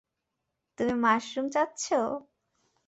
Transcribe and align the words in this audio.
তুমি 0.77 0.93
মাশরুম 1.03 1.45
চাচ্ছ? 1.53 1.83